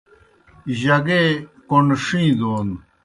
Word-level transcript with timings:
جگے 0.79 1.21
کوْݨ 1.69 1.85
ݜِیں 2.03 2.29
دون۔ 2.39 2.69